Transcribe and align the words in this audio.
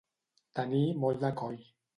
Tenir 0.59 0.81
molt 1.05 1.23
de 1.27 1.33
coll. 1.43 1.65